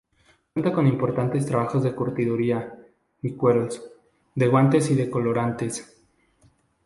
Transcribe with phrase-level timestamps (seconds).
[0.51, 2.75] Cuenta con importantes trabajos de curtiduría
[3.21, 3.67] y cuero,
[4.33, 5.95] de guantes y de colorantes.